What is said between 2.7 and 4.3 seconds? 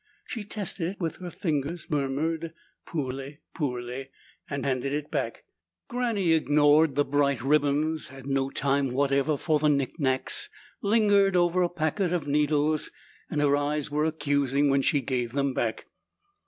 "Poorly, poorly,"